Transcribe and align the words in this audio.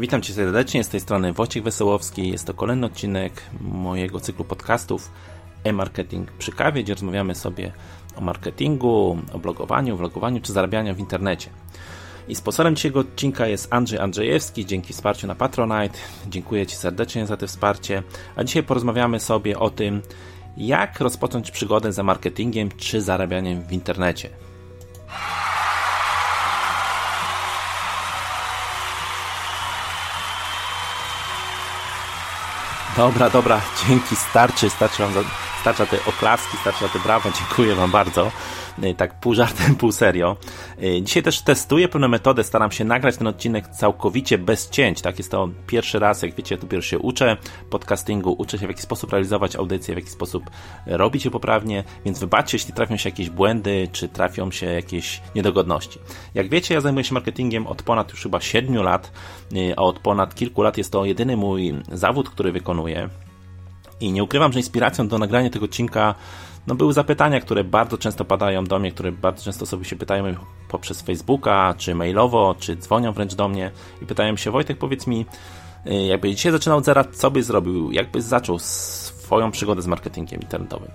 Witam 0.00 0.22
Cię 0.22 0.32
serdecznie, 0.32 0.84
z 0.84 0.88
tej 0.88 1.00
strony 1.00 1.32
Wojciech 1.32 1.62
Wesołowski. 1.62 2.28
Jest 2.28 2.46
to 2.46 2.54
kolejny 2.54 2.86
odcinek 2.86 3.42
mojego 3.60 4.20
cyklu 4.20 4.44
podcastów 4.44 5.10
e-marketing 5.64 6.32
przy 6.32 6.52
kawie, 6.52 6.82
gdzie 6.82 6.94
rozmawiamy 6.94 7.34
sobie 7.34 7.72
o 8.16 8.20
marketingu, 8.20 9.18
o 9.32 9.38
blogowaniu, 9.38 9.96
vlogowaniu 9.96 10.40
czy 10.40 10.52
zarabianiu 10.52 10.94
w 10.94 10.98
internecie. 10.98 11.50
I 12.28 12.34
sponsorem 12.34 12.76
dzisiejszego 12.76 13.00
odcinka 13.00 13.46
jest 13.46 13.74
Andrzej 13.74 13.98
Andrzejewski, 13.98 14.66
dzięki 14.66 14.92
wsparciu 14.92 15.26
na 15.26 15.34
Patronite. 15.34 15.98
Dziękuję 16.28 16.66
Ci 16.66 16.76
serdecznie 16.76 17.26
za 17.26 17.36
to 17.36 17.46
wsparcie. 17.46 18.02
A 18.36 18.44
dzisiaj 18.44 18.62
porozmawiamy 18.62 19.20
sobie 19.20 19.58
o 19.58 19.70
tym, 19.70 20.02
jak 20.56 21.00
rozpocząć 21.00 21.50
przygodę 21.50 21.92
za 21.92 22.02
marketingiem 22.02 22.68
czy 22.76 23.00
zarabianiem 23.00 23.62
w 23.62 23.72
internecie. 23.72 24.30
Dobra, 32.96 33.30
dobra, 33.30 33.60
dzięki, 33.86 34.16
starczy, 34.16 34.70
starczy 34.70 35.02
wam, 35.02 35.24
starcza 35.60 35.86
te 35.86 35.96
oklaski, 36.06 36.56
starcza 36.56 36.88
te 36.88 36.98
brawa, 36.98 37.30
dziękuję 37.38 37.74
wam 37.74 37.90
bardzo. 37.90 38.30
Y, 38.84 38.94
tak 38.94 39.20
pół 39.20 39.34
żartem, 39.34 39.76
pół 39.76 39.92
serio. 39.92 40.36
Y, 40.82 41.02
dzisiaj 41.02 41.22
też 41.22 41.40
testuję 41.40 41.88
pewną 41.88 42.08
metodę, 42.08 42.44
staram 42.44 42.72
się 42.72 42.84
nagrać 42.84 43.16
ten 43.16 43.26
odcinek 43.26 43.68
całkowicie 43.68 44.38
bez 44.38 44.70
cięć, 44.70 45.02
tak? 45.02 45.18
Jest 45.18 45.30
to 45.30 45.48
pierwszy 45.66 45.98
raz, 45.98 46.22
jak 46.22 46.34
wiecie, 46.34 46.54
ja 46.54 46.60
dopiero 46.60 46.82
się 46.82 46.98
uczę 46.98 47.36
podcastingu, 47.70 48.34
uczę 48.38 48.58
się 48.58 48.66
w 48.66 48.70
jaki 48.70 48.82
sposób 48.82 49.12
realizować 49.12 49.56
audycję, 49.56 49.94
w 49.94 49.98
jaki 49.98 50.10
sposób 50.10 50.50
robić 50.86 51.24
je 51.24 51.30
poprawnie, 51.30 51.84
więc 52.04 52.18
wybaczcie, 52.18 52.56
jeśli 52.56 52.72
trafią 52.72 52.96
się 52.96 53.08
jakieś 53.08 53.30
błędy, 53.30 53.88
czy 53.92 54.08
trafią 54.08 54.50
się 54.50 54.66
jakieś 54.66 55.20
niedogodności. 55.34 55.98
Jak 56.34 56.48
wiecie, 56.48 56.74
ja 56.74 56.80
zajmuję 56.80 57.04
się 57.04 57.14
marketingiem 57.14 57.66
od 57.66 57.82
ponad 57.82 58.10
już 58.10 58.22
chyba 58.22 58.40
7 58.40 58.82
lat, 58.82 59.12
y, 59.52 59.74
a 59.76 59.82
od 59.82 59.98
ponad 59.98 60.34
kilku 60.34 60.62
lat 60.62 60.78
jest 60.78 60.92
to 60.92 61.04
jedyny 61.04 61.36
mój 61.36 61.74
zawód, 61.92 62.30
który 62.30 62.52
wykonuję. 62.52 63.08
I 64.00 64.12
nie 64.12 64.24
ukrywam, 64.24 64.52
że 64.52 64.58
inspiracją 64.58 65.08
do 65.08 65.18
nagrania 65.18 65.50
tego 65.50 65.64
odcinka 65.64 66.14
no 66.66 66.74
były 66.74 66.92
zapytania, 66.92 67.40
które 67.40 67.64
bardzo 67.64 67.98
często 67.98 68.24
padają 68.24 68.64
do 68.64 68.78
mnie, 68.78 68.92
które 68.92 69.12
bardzo 69.12 69.44
często 69.44 69.66
sobie 69.66 69.84
się 69.84 69.96
pytają 69.96 70.34
poprzez 70.68 71.02
Facebooka, 71.02 71.74
czy 71.78 71.94
mailowo, 71.94 72.56
czy 72.58 72.76
dzwonią 72.76 73.12
wręcz 73.12 73.34
do 73.34 73.48
mnie 73.48 73.70
i 74.02 74.06
pytają 74.06 74.36
się, 74.36 74.50
Wojtek, 74.50 74.78
powiedz 74.78 75.06
mi, 75.06 75.26
y, 75.86 75.94
jakby 75.94 76.30
dzisiaj 76.30 76.52
zaczynał 76.52 76.78
od 76.78 76.84
zera, 76.84 77.04
co 77.04 77.30
byś 77.30 77.44
zrobił, 77.44 77.92
jakbyś 77.92 78.22
zaczął 78.22 78.58
swoją 79.30 79.50
przygodę 79.50 79.82
z 79.82 79.86
marketingiem 79.86 80.40
internetowym. 80.40 80.90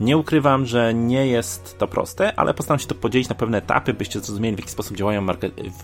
Nie 0.00 0.16
ukrywam, 0.16 0.66
że 0.66 0.94
nie 0.94 1.26
jest 1.26 1.78
to 1.78 1.86
proste, 1.86 2.38
ale 2.38 2.54
postaram 2.54 2.78
się 2.78 2.86
to 2.86 2.94
podzielić 2.94 3.28
na 3.28 3.34
pewne 3.34 3.58
etapy, 3.58 3.94
byście 3.94 4.20
zrozumieli, 4.20 4.56
w 4.56 4.58
jaki 4.58 4.70
sposób 4.70 4.96
działają 4.96 5.26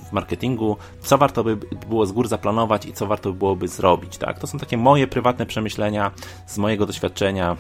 w 0.09 0.13
marketingu, 0.13 0.77
co 1.01 1.19
warto 1.19 1.45
by 1.45 1.57
było 1.89 2.07
z 2.07 2.13
góry 2.13 2.29
zaplanować 2.29 2.87
i 2.87 2.93
co 2.93 3.07
warto 3.07 3.33
by 3.33 3.39
byłoby 3.39 3.69
zrobić. 3.69 4.19
Tak? 4.19 4.39
To 4.39 4.47
są 4.47 4.59
takie 4.59 4.77
moje 4.77 5.07
prywatne 5.07 5.47
przemyślenia 5.47 6.11
z 6.47 6.59
mojego 6.59 6.87
doświadczenia 6.87 7.57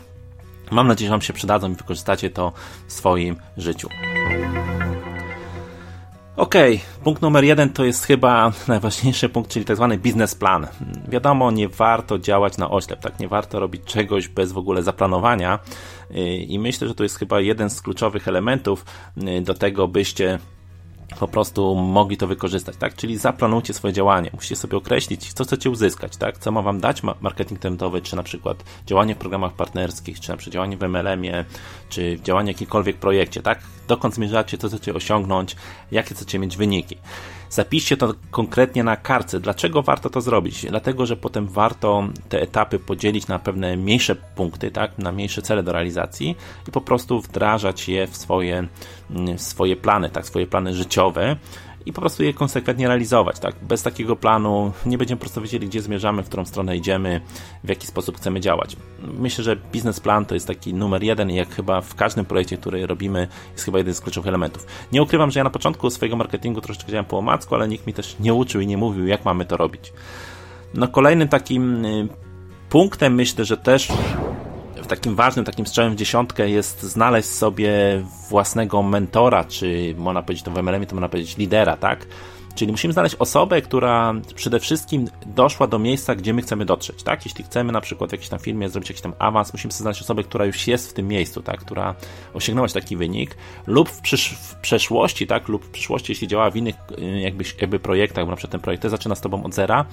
Mam 0.70 0.88
nadzieję, 0.88 1.08
że 1.08 1.10
Wam 1.10 1.22
się 1.22 1.33
przydadzą 1.33 1.72
i 1.72 1.75
wykorzystacie 1.75 2.31
to 2.31 2.53
w 2.86 2.92
swoim 2.92 3.36
życiu. 3.56 3.88
Ok, 6.36 6.54
punkt 7.04 7.22
numer 7.22 7.44
jeden 7.44 7.70
to 7.70 7.84
jest 7.84 8.04
chyba 8.04 8.52
najważniejszy 8.68 9.28
punkt, 9.28 9.50
czyli 9.50 9.64
tak 9.64 9.76
zwany 9.76 9.98
biznesplan. 9.98 10.66
Wiadomo, 11.08 11.50
nie 11.50 11.68
warto 11.68 12.18
działać 12.18 12.58
na 12.58 12.70
oślep, 12.70 13.00
tak? 13.00 13.20
Nie 13.20 13.28
warto 13.28 13.60
robić 13.60 13.84
czegoś 13.84 14.28
bez 14.28 14.52
w 14.52 14.58
ogóle 14.58 14.82
zaplanowania 14.82 15.58
i 16.48 16.58
myślę, 16.58 16.88
że 16.88 16.94
to 16.94 17.02
jest 17.02 17.18
chyba 17.18 17.40
jeden 17.40 17.70
z 17.70 17.82
kluczowych 17.82 18.28
elementów 18.28 18.84
do 19.42 19.54
tego, 19.54 19.88
byście 19.88 20.38
po 21.20 21.28
prostu 21.28 21.74
mogli 21.74 22.16
to 22.16 22.26
wykorzystać, 22.26 22.76
tak? 22.76 22.94
Czyli 22.94 23.16
zaplanujcie 23.16 23.74
swoje 23.74 23.92
działanie. 23.94 24.30
Musicie 24.34 24.56
sobie 24.56 24.76
określić, 24.76 25.32
co 25.32 25.44
chcecie 25.44 25.70
uzyskać, 25.70 26.16
tak? 26.16 26.38
Co 26.38 26.52
ma 26.52 26.62
Wam 26.62 26.80
dać 26.80 27.02
marketing 27.02 27.50
internetowy, 27.50 28.00
czy 28.00 28.16
na 28.16 28.22
przykład 28.22 28.64
działanie 28.86 29.14
w 29.14 29.18
programach 29.18 29.52
partnerskich, 29.52 30.20
czy 30.20 30.30
na 30.30 30.36
przykład 30.36 30.54
działanie 30.54 30.76
w 30.76 30.82
MLM-ie, 30.82 31.44
czy 31.88 32.19
działanie 32.22 32.52
w 32.52 32.56
jakimkolwiek 32.56 32.96
projekcie, 32.96 33.42
tak? 33.42 33.58
Dokąd 33.88 34.14
zmierzacie, 34.14 34.58
co 34.58 34.69
chcecie 34.69 34.94
osiągnąć, 34.94 35.56
jakie 35.91 36.14
chcecie 36.14 36.38
mieć 36.38 36.56
wyniki. 36.56 36.97
Zapiszcie 37.50 37.97
to 37.97 38.14
konkretnie 38.30 38.84
na 38.84 38.97
kartce. 38.97 39.41
Dlaczego 39.41 39.82
warto 39.82 40.10
to 40.10 40.20
zrobić? 40.20 40.66
Dlatego, 40.66 41.06
że 41.06 41.16
potem 41.16 41.48
warto 41.48 42.08
te 42.28 42.42
etapy 42.42 42.78
podzielić 42.78 43.26
na 43.26 43.38
pewne 43.38 43.76
mniejsze 43.76 44.16
punkty, 44.16 44.70
tak? 44.70 44.98
na 44.98 45.12
mniejsze 45.12 45.42
cele 45.42 45.62
do 45.62 45.72
realizacji 45.72 46.36
i 46.69 46.70
po 46.70 46.80
prostu 46.80 47.20
wdrażać 47.20 47.88
je 47.88 48.06
w 48.06 48.16
swoje, 48.16 48.69
w 49.10 49.41
swoje 49.41 49.76
plany, 49.76 50.10
tak? 50.10 50.26
swoje 50.26 50.46
plany 50.46 50.75
życiowe 50.75 51.36
i 51.86 51.92
po 51.92 52.00
prostu 52.00 52.22
je 52.22 52.34
konsekwentnie 52.34 52.88
realizować. 52.88 53.38
Tak? 53.38 53.54
Bez 53.62 53.82
takiego 53.82 54.16
planu 54.16 54.72
nie 54.86 54.98
będziemy 54.98 55.16
po 55.16 55.20
prostu 55.20 55.41
wiedzieli, 55.41 55.69
gdzie 55.69 55.82
zmierzamy, 55.82 56.22
w 56.22 56.26
którą 56.26 56.44
stronę 56.44 56.76
idziemy, 56.76 57.20
w 57.64 57.69
jaki 57.69 57.86
sposób 57.86 58.16
chcemy 58.16 58.41
działać. 58.41 58.76
Myślę, 59.19 59.44
że 59.44 59.56
biznesplan 59.56 60.26
to 60.26 60.34
jest 60.34 60.46
taki 60.46 60.75
numer 60.75 61.02
jeden 61.02 61.30
jak 61.30 61.54
chyba 61.54 61.80
w 61.80 61.94
każdym 61.94 62.25
projekcie, 62.25 62.56
który 62.56 62.86
robimy, 62.86 63.28
jest 63.52 63.64
chyba 63.64 63.78
jeden 63.78 63.94
z 63.94 64.00
kluczowych 64.00 64.28
elementów. 64.28 64.66
Nie 64.92 65.02
ukrywam, 65.02 65.30
że 65.30 65.41
ja 65.41 65.44
na 65.44 65.50
początku 65.50 65.91
swojego 65.91 66.16
marketingu 66.16 66.60
troszeczkę 66.60 66.92
działałem 66.92 67.10
po 67.10 67.19
omacku, 67.19 67.54
ale 67.54 67.69
nikt 67.69 67.86
mi 67.86 67.92
też 67.92 68.16
nie 68.20 68.34
uczył 68.34 68.60
i 68.60 68.66
nie 68.66 68.76
mówił, 68.76 69.06
jak 69.06 69.25
mamy 69.25 69.44
to 69.44 69.56
robić. 69.56 69.92
No 70.75 70.88
kolejnym 70.88 71.28
takim 71.28 71.84
y, 71.84 72.08
punktem 72.69 73.14
myślę, 73.14 73.44
że 73.44 73.56
też 73.56 73.88
takim 74.86 75.14
ważnym, 75.14 75.44
takim 75.44 75.66
strzałem 75.66 75.92
w 75.92 75.97
dziesiątkę 75.97 76.50
jest 76.50 76.82
znaleźć 76.82 77.28
sobie 77.28 77.72
własnego 78.30 78.82
mentora, 78.82 79.44
czy 79.44 79.94
można 79.98 80.22
powiedzieć 80.22 80.44
to 80.44 80.50
w 80.50 80.62
MLM, 80.62 80.86
to 80.86 80.94
można 80.94 81.08
powiedzieć 81.08 81.36
lidera, 81.36 81.76
tak? 81.76 82.06
Czyli 82.56 82.72
musimy 82.72 82.93
znaleźć 82.93 83.15
osobę, 83.19 83.62
która 83.62 84.15
przede 84.34 84.61
wszystkim 84.61 85.09
doszła 85.27 85.67
do 85.67 85.78
miejsca, 85.78 86.15
gdzie 86.15 86.34
my 86.34 86.43
chcemy 86.43 86.65
dotrzeć, 86.65 87.03
tak? 87.03 87.25
Jeśli 87.25 87.44
chcemy 87.44 87.72
na 87.72 87.81
przykład 87.81 88.11
w 88.11 88.12
jakiejś 88.12 88.28
tam 88.28 88.39
firmie 88.39 88.69
zrobić 88.69 88.91
jakiś 88.91 89.03
tam 89.03 89.12
awans, 89.19 89.53
musimy 89.53 89.72
znaleźć 89.72 90.03
osobę, 90.03 90.22
która 90.25 90.44
już 90.44 90.67
jest 90.67 90.91
w 90.91 90.93
tym 90.93 91.09
miejscu, 91.09 91.43
tak? 91.43 91.61
Która 91.61 91.94
osiągnęła 92.34 92.69
taki 92.69 92.97
wynik 92.97 93.37
lub 93.67 93.89
w, 93.89 94.03
przysz- 94.03 94.34
w 94.34 94.55
przeszłości, 94.55 95.27
tak? 95.27 95.49
Lub 95.49 95.65
w 95.65 95.71
przyszłości, 95.71 96.12
jeśli 96.12 96.28
działała 96.28 96.50
w 96.50 96.56
innych 96.56 96.75
y, 96.99 97.21
jakby, 97.21 97.44
jakby 97.61 97.78
projektach, 97.78 98.25
bo 98.25 98.31
na 98.31 98.37
przykład 98.37 98.53
ten 98.53 98.61
projekt 98.61 98.87
zaczyna 98.87 99.15
z 99.15 99.21
Tobą 99.21 99.44
od 99.44 99.55
zera, 99.55 99.84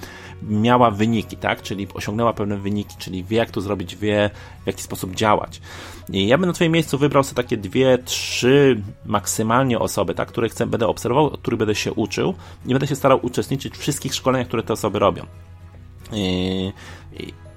miała 0.42 0.90
wyniki, 0.90 1.36
tak? 1.36 1.62
Czyli 1.62 1.86
osiągnęła 1.94 2.32
pewne 2.32 2.56
wyniki, 2.56 2.96
czyli 2.98 3.24
wie 3.24 3.36
jak 3.36 3.50
to 3.50 3.60
zrobić, 3.60 3.96
wie 3.96 4.30
w 4.64 4.66
jaki 4.66 4.82
sposób 4.82 5.14
działać. 5.14 5.60
I 6.08 6.26
ja 6.26 6.38
bym 6.38 6.46
na 6.46 6.52
Twoim 6.52 6.72
miejscu 6.72 6.98
wybrał 6.98 7.24
sobie 7.24 7.36
takie 7.36 7.56
dwie, 7.56 7.98
trzy 8.04 8.82
maksymalnie 9.06 9.78
osoby, 9.78 10.14
tak? 10.14 10.28
Które 10.28 10.48
chcę, 10.48 10.66
będę 10.66 10.86
obserwował, 10.86 11.26
od 11.26 11.40
których 11.40 11.58
będę 11.58 11.74
się 11.74 11.92
uczył, 11.92 12.34
nie 12.64 12.74
będę 12.74 12.86
się 12.86 12.96
starał 12.96 13.18
uczestniczyć 13.22 13.76
w 13.76 13.80
wszystkich 13.80 14.14
szkoleniach, 14.14 14.48
które 14.48 14.62
te 14.62 14.72
osoby 14.72 14.98
robią. 14.98 15.26
I, 16.12 16.72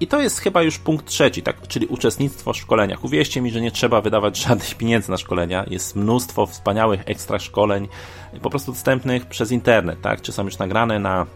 I, 0.00 0.06
to 0.06 0.20
jest 0.20 0.38
chyba 0.38 0.62
już 0.62 0.78
punkt 0.78 1.06
trzeci, 1.06 1.42
tak, 1.42 1.68
czyli 1.68 1.86
uczestnictwo 1.86 2.52
w 2.52 2.56
szkoleniach. 2.56 3.04
Uwierzcie 3.04 3.40
mi, 3.40 3.50
że 3.50 3.60
nie 3.60 3.70
trzeba 3.70 4.00
wydawać 4.00 4.38
żadnych 4.48 4.74
pieniędzy 4.74 5.10
na 5.10 5.16
szkolenia. 5.16 5.64
Jest 5.70 5.96
mnóstwo 5.96 6.46
wspaniałych 6.46 7.00
ekstra 7.06 7.38
szkoleń, 7.38 7.88
po 8.42 8.50
prostu 8.50 8.72
dostępnych 8.72 9.26
przez 9.26 9.52
internet, 9.52 10.00
tak, 10.00 10.22
czy 10.22 10.32
są 10.32 10.44
już 10.44 10.58
nagrane 10.58 10.98
na 10.98 11.26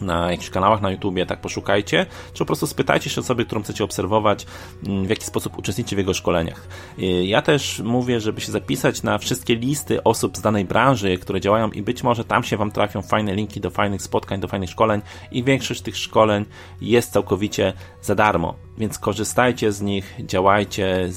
na 0.00 0.30
jakichś 0.30 0.50
kanałach 0.50 0.80
na 0.80 0.90
YouTubie, 0.90 1.26
tak 1.26 1.40
poszukajcie, 1.40 2.06
czy 2.32 2.38
po 2.38 2.44
prostu 2.44 2.66
spytajcie 2.66 3.10
się 3.10 3.20
osoby, 3.20 3.44
którą 3.44 3.62
chcecie 3.62 3.84
obserwować, 3.84 4.46
mm, 4.86 5.06
w 5.06 5.10
jaki 5.10 5.24
sposób 5.24 5.58
uczestniczy 5.58 5.94
w 5.94 5.98
jego 5.98 6.14
szkoleniach. 6.14 6.68
Y, 6.98 7.02
ja 7.26 7.42
też 7.42 7.80
mówię, 7.84 8.20
żeby 8.20 8.40
się 8.40 8.52
zapisać 8.52 9.02
na 9.02 9.18
wszystkie 9.18 9.56
listy 9.56 10.02
osób 10.02 10.36
z 10.36 10.40
danej 10.40 10.64
branży, 10.64 11.18
które 11.18 11.40
działają 11.40 11.70
i 11.70 11.82
być 11.82 12.02
może 12.02 12.24
tam 12.24 12.44
się 12.44 12.56
Wam 12.56 12.70
trafią 12.70 13.02
fajne 13.02 13.34
linki 13.34 13.60
do 13.60 13.70
fajnych 13.70 14.02
spotkań, 14.02 14.40
do 14.40 14.48
fajnych 14.48 14.70
szkoleń 14.70 15.02
i 15.32 15.44
większość 15.44 15.80
tych 15.80 15.96
szkoleń 15.96 16.44
jest 16.80 17.12
całkowicie 17.12 17.72
za 18.02 18.14
darmo, 18.14 18.54
więc 18.78 18.98
korzystajcie 18.98 19.72
z 19.72 19.80
nich, 19.80 20.14
działajcie, 20.20 21.08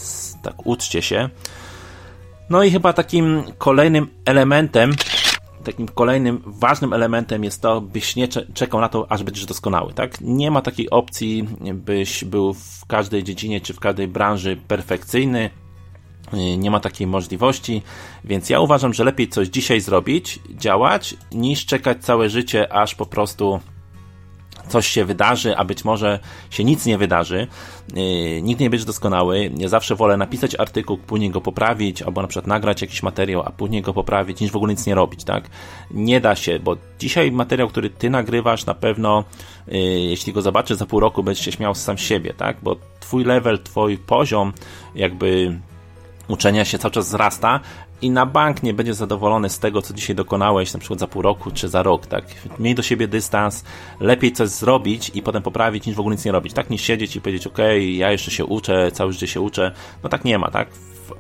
tak 0.44 0.68
uczcie 0.68 1.02
się. 1.02 1.30
No 2.50 2.64
i 2.64 2.72
chyba 2.72 2.94
takim 2.94 3.44
kolejnym 3.58 4.08
elementem 4.26 4.96
takim 5.62 5.88
kolejnym 5.88 6.42
ważnym 6.46 6.94
elementem 6.94 7.44
jest 7.44 7.62
to, 7.62 7.82
byś 7.82 8.16
nie 8.16 8.28
czekał 8.28 8.82
na 8.82 8.90
to, 8.90 9.12
aż 9.12 9.24
będziesz 9.24 9.46
doskonały, 9.46 9.94
tak? 9.94 10.22
Nie 10.22 10.52
ma 10.52 10.62
takiej 10.62 10.90
opcji, 10.90 11.48
byś 11.74 12.24
był 12.24 12.54
w 12.54 12.86
każdej 12.88 13.24
dziedzinie 13.24 13.62
czy 13.62 13.74
w 13.74 13.80
każdej 13.80 14.08
branży 14.08 14.58
perfekcyjny. 14.68 15.50
Nie 16.58 16.72
ma 16.72 16.80
takiej 16.80 17.08
możliwości, 17.08 17.82
więc 18.24 18.50
ja 18.50 18.60
uważam, 18.60 18.94
że 18.94 19.04
lepiej 19.04 19.28
coś 19.28 19.48
dzisiaj 19.48 19.82
zrobić, 19.82 20.40
działać, 20.50 21.16
niż 21.32 21.66
czekać 21.66 22.04
całe 22.04 22.30
życie, 22.30 22.74
aż 22.74 22.96
po 22.96 23.06
prostu 23.06 23.60
coś 24.72 24.88
się 24.88 25.06
wydarzy, 25.06 25.58
a 25.58 25.66
być 25.66 25.86
może 25.86 26.20
się 26.50 26.64
nic 26.64 26.86
nie 26.86 26.98
wydarzy. 26.98 27.48
Yy, 27.96 28.42
nikt 28.42 28.62
nie 28.62 28.70
będzie 28.70 28.86
doskonały. 28.86 29.52
Ja 29.58 29.68
zawsze 29.68 29.96
wolę 29.96 30.18
napisać 30.18 30.56
artykuł, 30.56 30.98
później 30.98 31.30
go 31.30 31.42
poprawić, 31.42 32.02
albo 32.02 32.22
na 32.22 32.28
przykład 32.28 32.48
nagrać 32.48 32.82
jakiś 32.82 33.04
materiał, 33.04 33.44
a 33.46 33.52
później 33.52 33.82
go 33.82 33.94
poprawić, 33.94 34.40
niż 34.40 34.52
w 34.52 34.56
ogóle 34.56 34.74
nic 34.74 34.86
nie 34.86 34.96
robić, 34.96 35.24
tak? 35.24 35.50
Nie 35.92 36.22
da 36.22 36.36
się, 36.36 36.60
bo 36.60 36.78
dzisiaj 37.00 37.32
materiał, 37.32 37.68
który 37.68 37.90
ty 37.90 38.10
nagrywasz, 38.10 38.66
na 38.66 38.74
pewno, 38.74 39.24
yy, 39.68 39.80
jeśli 40.00 40.34
go 40.34 40.42
zobaczysz 40.42 40.78
za 40.78 40.86
pół 40.86 41.00
roku, 41.00 41.24
będziesz 41.24 41.46
się 41.46 41.52
śmiał 41.52 41.76
sam 41.76 41.98
siebie, 41.98 42.34
tak? 42.34 42.58
Bo 42.64 42.76
twój 43.00 43.24
level, 43.24 43.60
twój 43.60 43.98
poziom, 43.98 44.54
jakby 44.96 45.60
uczenia 46.28 46.66
się 46.66 46.78
cały 46.78 46.92
czas 46.92 47.08
wzrasta 47.08 47.60
i 48.02 48.10
na 48.10 48.26
bank 48.26 48.64
nie 48.64 48.74
będziesz 48.74 48.96
zadowolony 48.96 49.50
z 49.50 49.60
tego, 49.60 49.82
co 49.82 49.94
dzisiaj 49.94 50.16
dokonałeś, 50.16 50.74
na 50.74 50.80
przykład 50.80 51.00
za 51.00 51.08
pół 51.08 51.22
roku 51.22 51.52
czy 51.52 51.70
za 51.70 51.84
rok, 51.84 52.06
tak? 52.08 52.26
Miej 52.60 52.76
do 52.76 52.84
siebie 52.84 53.08
dystans, 53.08 53.64
lepiej 54.00 54.32
coś 54.32 54.50
zrobić 54.50 55.12
i 55.14 55.22
potem 55.22 55.44
poprawić, 55.44 55.86
niż 55.86 55.96
w 55.96 56.00
ogóle 56.00 56.16
nic 56.16 56.26
nie 56.26 56.32
robić, 56.32 56.54
tak? 56.54 56.70
Niż 56.70 56.82
siedzieć 56.82 57.16
i 57.16 57.22
powiedzieć, 57.22 57.48
ok, 57.48 57.58
ja 57.92 58.12
jeszcze 58.12 58.32
się 58.32 58.46
uczę, 58.46 58.92
całe 58.92 59.14
życie 59.14 59.28
się 59.28 59.42
uczę, 59.42 59.72
no 60.04 60.10
tak 60.10 60.26
nie 60.26 60.40
ma, 60.40 60.52
tak? 60.52 60.68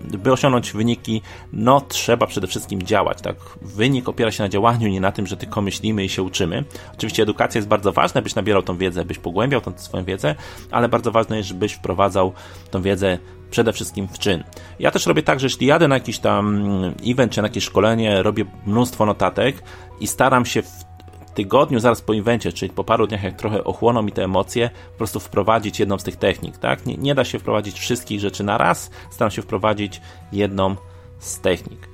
By 0.02 0.32
osiągnąć 0.32 0.72
wyniki, 0.72 1.22
no 1.54 1.82
trzeba 1.82 2.28
przede 2.28 2.48
wszystkim 2.48 2.84
działać, 2.84 3.22
tak? 3.22 3.36
Wynik 3.62 4.10
opiera 4.10 4.32
się 4.32 4.44
na 4.44 4.50
działaniu, 4.50 4.88
nie 4.88 5.02
na 5.02 5.12
tym, 5.12 5.28
że 5.28 5.38
tylko 5.38 5.62
myślimy 5.62 6.04
i 6.04 6.10
się 6.10 6.24
uczymy. 6.24 6.64
Oczywiście 6.94 7.24
edukacja 7.24 7.60
jest 7.60 7.68
bardzo 7.68 7.92
ważna, 7.92 8.22
byś 8.22 8.36
nabierał 8.36 8.62
tą 8.64 8.78
wiedzę, 8.78 9.06
byś 9.06 9.18
pogłębiał 9.18 9.62
tą 9.62 9.74
swoją 9.78 10.04
wiedzę, 10.04 10.36
ale 10.72 10.90
bardzo 10.90 11.12
ważne 11.12 11.38
jest, 11.38 11.50
żebyś 11.50 11.74
wprowadzał 11.74 12.34
tą 12.72 12.82
wiedzę 12.82 13.18
przede 13.52 13.74
wszystkim 13.74 14.08
w 14.08 14.20
czyn. 14.20 14.44
Ja 14.80 14.92
też 14.92 15.06
robię 15.06 15.24
tak, 15.24 15.40
że 15.40 15.46
jeśli 15.46 15.68
jadę 15.68 15.88
na 15.88 15.96
jakiś 15.96 16.20
tam 16.20 16.64
event 17.08 17.32
czy 17.32 17.42
na 17.42 17.48
jakieś 17.48 17.64
szkolenie, 17.64 18.24
robię 18.24 18.46
mnóstwo 18.66 19.06
notatek 19.06 19.64
i 20.00 20.08
staram 20.08 20.46
się 20.46 20.62
w 20.62 20.86
tygodniu, 21.34 21.80
zaraz 21.80 22.02
po 22.02 22.16
evencie, 22.16 22.54
czyli 22.54 22.74
po 22.74 22.84
paru 22.84 23.08
dniach, 23.08 23.24
jak 23.24 23.36
trochę 23.36 23.64
ochłoną 23.64 24.02
mi 24.02 24.12
te 24.12 24.24
emocje, 24.24 24.70
po 24.92 24.98
prostu 24.98 25.20
wprowadzić 25.20 25.80
jedną 25.80 26.00
z 26.00 26.04
tych 26.04 26.16
technik, 26.16 26.58
tak? 26.58 26.86
Nie, 26.86 26.98
nie 26.98 27.16
da 27.16 27.26
się 27.26 27.40
wprowadzić 27.40 27.80
wszystkich 27.80 28.20
rzeczy 28.20 28.44
na 28.44 28.58
raz, 28.58 28.92
staram 29.10 29.32
się 29.32 29.42
wprowadzić 29.42 30.02
jedną 30.32 30.76
z 31.20 31.40
technik. 31.40 31.90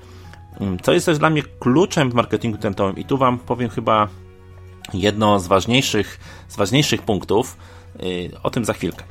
Mm, 0.60 0.80
co 0.80 0.94
jest 0.94 1.06
też 1.06 1.18
dla 1.18 1.30
mnie 1.30 1.44
kluczem 1.60 2.12
w 2.12 2.14
marketingu 2.14 2.58
tentowym 2.58 2.98
i 2.98 3.06
tu 3.06 3.18
Wam 3.18 3.40
powiem 3.40 3.70
chyba 3.70 4.08
jedno 4.94 5.40
z 5.40 5.48
ważniejszych, 5.48 6.20
z 6.48 6.56
ważniejszych 6.56 7.02
punktów, 7.02 7.58
yy, 8.00 8.32
o 8.44 8.50
tym 8.50 8.66
za 8.66 8.74
chwilkę. 8.74 9.04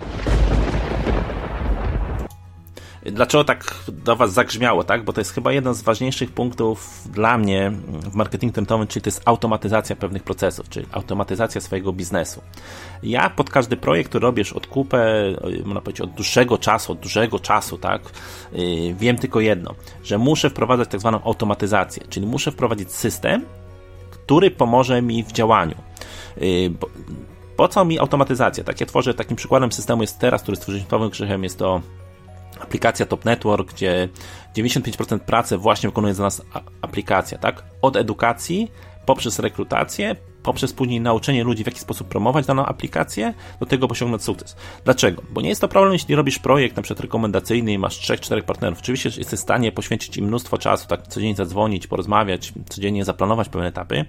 Dlaczego 3.13 3.45
tak 3.45 3.75
do 3.89 4.17
Was 4.17 4.33
zagrzmiało, 4.33 4.85
tak? 4.85 5.05
Bo 5.05 5.13
to 5.13 5.21
jest 5.21 5.33
chyba 5.33 5.53
jeden 5.53 5.75
z 5.75 5.83
ważniejszych 5.83 6.33
punktów 6.33 7.03
dla 7.13 7.39
mnie 7.39 7.73
w 8.11 8.15
marketingu 8.15 8.55
tentowym, 8.55 8.87
czyli 8.87 9.03
to 9.03 9.09
jest 9.09 9.23
automatyzacja 9.25 9.97
pewnych 9.97 10.23
procesów, 10.23 10.69
czyli 10.69 10.87
automatyzacja 10.93 11.61
swojego 11.61 11.93
biznesu. 11.93 12.43
Ja 13.03 13.31
pod 13.31 13.51
każdy 13.51 13.77
projekt, 13.77 14.09
który 14.09 14.23
robisz 14.23 14.53
od 14.53 14.67
kupę, 14.67 15.23
można 15.65 15.81
powiedzieć 15.81 16.01
od 16.01 16.11
dłuższego 16.11 16.59
czasu, 16.59 16.93
od 16.93 16.99
dużego 16.99 17.39
czasu, 17.39 17.79
tak? 17.79 18.03
Y, 18.53 18.95
wiem 18.99 19.19
tylko 19.19 19.41
jedno, 19.41 19.75
że 20.05 20.19
muszę 20.19 20.51
wprowadzać 20.51 20.89
tak 20.89 21.01
zwaną 21.01 21.23
automatyzację, 21.23 22.03
czyli 22.09 22.27
muszę 22.27 22.51
wprowadzić 22.51 22.93
system, 22.93 23.45
który 24.11 24.51
pomoże 24.51 25.03
mi 25.03 25.25
w 25.25 25.33
działaniu. 25.33 25.75
Y, 26.43 26.73
po 27.57 27.69
co 27.69 27.85
mi 27.85 27.99
automatyzacja? 27.99 28.65
Tak, 28.65 28.81
ja 28.81 28.87
tworzę 28.87 29.15
takim 29.15 29.37
przykładem 29.37 29.73
systemu 29.73 30.03
jest 30.03 30.19
teraz, 30.19 30.43
który 30.43 30.57
stworzyliśmy 30.57 30.91
Pawłem 30.91 31.11
Grzechem, 31.11 31.45
jest 31.45 31.59
to 31.59 31.81
aplikacja 32.61 33.07
Top 33.07 33.25
Network, 33.25 33.73
gdzie 33.73 34.09
95% 34.57 35.19
pracy 35.19 35.59
właśnie 35.59 35.89
wykonuje 35.89 36.15
za 36.15 36.23
nas 36.23 36.43
aplikacja, 36.83 37.39
tak? 37.39 37.65
Od 37.83 37.97
edukacji 37.97 38.71
poprzez 39.07 39.39
rekrutację, 39.39 40.17
poprzez 40.47 40.73
później 40.73 41.01
nauczenie 41.01 41.45
ludzi, 41.45 41.65
w 41.65 41.67
jaki 41.67 41.81
sposób 41.81 42.09
promować 42.09 42.47
daną 42.47 42.67
aplikację, 42.67 43.35
do 43.61 43.67
tego 43.67 43.89
osiągnąć 43.89 44.23
sukces. 44.23 44.57
Dlaczego? 44.85 45.23
Bo 45.31 45.41
nie 45.41 45.49
jest 45.49 45.61
to 45.61 45.69
problem, 45.69 45.93
jeśli 45.93 46.15
robisz 46.15 46.39
projekt 46.39 46.77
na 46.77 46.83
przykład 46.83 47.01
rekomendacyjny 47.01 47.73
i 47.73 47.79
masz 47.79 48.01
3-4 48.01 48.43
partnerów. 48.43 48.79
Oczywiście 48.79 49.11
jesteś 49.17 49.39
w 49.39 49.43
stanie 49.43 49.73
poświęcić 49.73 50.17
im 50.17 50.25
mnóstwo 50.25 50.59
czasu, 50.59 50.89
tak 50.89 51.09
codziennie 51.09 51.37
zadzwonić, 51.37 51.87
porozmawiać, 51.87 52.53
codziennie 52.69 53.05
zaplanować 53.05 53.49
pewne 53.49 53.69
etapy. 53.69 54.05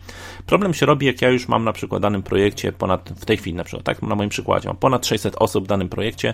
Problem 0.46 0.74
się 0.74 0.86
robi, 0.86 1.06
jak 1.06 1.22
ja 1.22 1.30
już 1.30 1.48
mam 1.48 1.64
na 1.64 1.74
przykład 1.74 2.02
w 2.02 2.04
danym 2.04 2.24
projekcie 2.24 2.72
ponad, 2.72 3.10
w 3.10 3.26
tej 3.26 3.38
chwili 3.38 3.56
na 3.56 3.64
przykład, 3.64 3.86
tak, 3.86 4.02
na 4.02 4.16
moim 4.16 4.30
przykładzie, 4.30 4.68
mam 4.68 4.78
ponad 4.78 5.06
600 5.06 5.36
osób 5.40 5.64
w 5.64 5.68
danym 5.68 5.90
projekcie, 5.90 6.34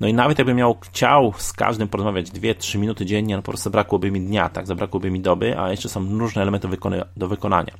no 0.00 0.08
i 0.08 0.14
nawet 0.14 0.38
jakbym 0.38 0.56
miał, 0.56 0.78
chciał 0.80 1.32
z 1.36 1.52
każdym 1.52 1.88
porozmawiać 1.88 2.26
2-3 2.26 2.78
minuty 2.78 3.06
dziennie, 3.06 3.36
no 3.36 3.42
po 3.42 3.52
prostu 3.52 3.64
zabrakłoby 3.64 4.10
mi 4.10 4.20
dnia, 4.20 4.48
tak, 4.48 4.66
zabrakłoby 4.66 5.10
mi 5.10 5.20
doby, 5.20 5.58
a 5.58 5.70
jeszcze 5.70 5.88
są 5.88 6.18
różne 6.18 6.42
elementy 6.42 6.68
do 7.16 7.28
wykonania. 7.28 7.74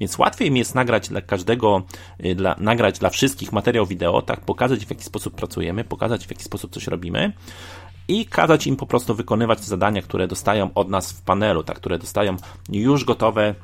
Więc 0.00 0.18
łatwiej 0.18 0.50
mi 0.50 0.58
jest 0.58 0.74
nagrać 0.74 1.10
dla 1.14 1.22
każdego, 1.22 1.82
y, 2.24 2.34
dla, 2.34 2.56
nagrać 2.58 2.98
dla 2.98 3.10
wszystkich 3.10 3.52
materiał 3.52 3.86
wideo, 3.86 4.22
tak, 4.22 4.40
pokazać 4.40 4.86
w 4.86 4.90
jaki 4.90 5.04
sposób 5.04 5.34
pracujemy, 5.34 5.84
pokazać 5.84 6.26
w 6.26 6.30
jaki 6.30 6.42
sposób 6.42 6.72
coś 6.72 6.86
robimy 6.86 7.32
i 8.08 8.26
kazać 8.26 8.66
im 8.66 8.76
po 8.76 8.86
prostu 8.86 9.14
wykonywać 9.14 9.58
te 9.58 9.64
zadania, 9.64 10.02
które 10.02 10.28
dostają 10.28 10.70
od 10.74 10.88
nas 10.88 11.12
w 11.12 11.22
panelu, 11.22 11.62
tak, 11.62 11.76
które 11.76 11.98
dostają 11.98 12.36
już 12.68 13.04
gotowe 13.04 13.54